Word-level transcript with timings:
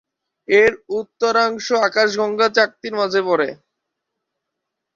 এর 0.47 0.71
উত্তরাংশ 0.91 1.67
আকাশগঙ্গার 1.87 2.51
চাকতির 2.57 2.93
মাঝে 2.99 3.21
পড়ে। 3.27 3.49